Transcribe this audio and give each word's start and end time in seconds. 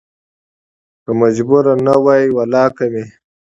که 1.03 1.11
مجبور 1.21 1.63
نه 1.85 1.95
وى 2.05 2.23
ولا 2.35 2.65
کې 2.75 2.85
مې 2.93 3.03